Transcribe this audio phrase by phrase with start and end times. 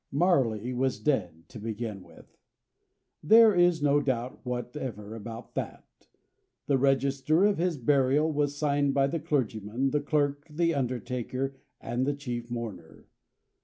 [0.11, 2.35] Marley was dead, to begin with.
[3.21, 6.07] There is no doubt whatever about that.
[6.65, 12.07] The register of his burial was signed by the clergyman, the clerk, the undertaker, and
[12.07, 13.09] the chief mourner.